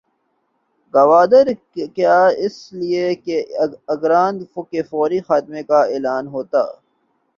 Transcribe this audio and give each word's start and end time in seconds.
گوارا 0.93 1.41
کیا 1.95 2.17
اس 2.43 2.55
لیے 2.79 3.05
کہ 3.25 3.35
اگر 3.93 4.11
ان 4.19 4.35
کے 4.71 4.81
فوری 4.89 5.19
خاتمے 5.27 5.61
کا 5.69 5.79
اعلان 5.93 6.25
ہوتا 6.35 6.61